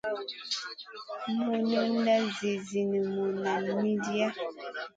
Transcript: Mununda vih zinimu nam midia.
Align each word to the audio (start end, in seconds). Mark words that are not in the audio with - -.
Mununda 1.35 2.15
vih 2.37 2.59
zinimu 2.69 3.25
nam 3.43 3.63
midia. 3.81 4.27